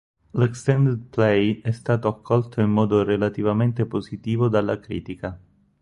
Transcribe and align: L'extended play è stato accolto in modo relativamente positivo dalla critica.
L'extended 0.31 1.03
play 1.11 1.61
è 1.61 1.69
stato 1.69 2.07
accolto 2.07 2.59
in 2.59 2.71
modo 2.71 3.03
relativamente 3.03 3.85
positivo 3.85 4.47
dalla 4.49 4.79
critica. 4.79 5.39